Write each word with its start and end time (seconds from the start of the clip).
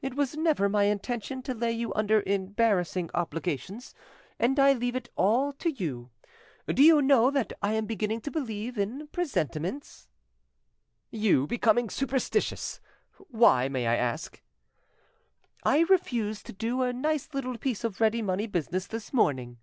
"It 0.00 0.14
was 0.14 0.38
never 0.38 0.70
my 0.70 0.84
intention 0.84 1.42
to 1.42 1.52
lay 1.52 1.70
you 1.72 1.92
under 1.92 2.22
embarrassing 2.24 3.10
obligations, 3.12 3.94
and 4.38 4.58
I 4.58 4.72
leave 4.72 4.96
it 4.96 5.10
all 5.16 5.52
to 5.52 5.70
you. 5.70 6.08
Do 6.66 6.82
you 6.82 7.02
know 7.02 7.30
that 7.30 7.52
I 7.60 7.74
am 7.74 7.84
beginning 7.84 8.22
to 8.22 8.30
believe 8.30 8.78
in 8.78 9.08
presentiments?" 9.08 10.08
"You 11.10 11.46
becoming 11.46 11.90
superstitious! 11.90 12.80
Why, 13.28 13.68
may 13.68 13.86
I 13.86 13.96
ask?" 13.96 14.40
"I 15.62 15.80
refused 15.80 16.46
to 16.46 16.54
do 16.54 16.80
a 16.80 16.94
nice 16.94 17.34
little 17.34 17.58
piece 17.58 17.84
of 17.84 18.00
ready 18.00 18.22
money 18.22 18.46
business 18.46 18.86
this 18.86 19.12
morning." 19.12 19.58